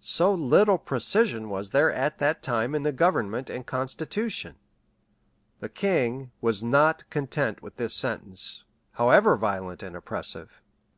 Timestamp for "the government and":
2.82-3.66